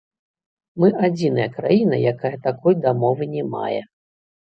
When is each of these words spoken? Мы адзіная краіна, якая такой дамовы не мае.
Мы 0.83 0.87
адзіная 1.07 1.45
краіна, 1.57 1.99
якая 2.13 2.31
такой 2.47 2.73
дамовы 2.87 3.29
не 3.35 3.43
мае. 3.53 3.81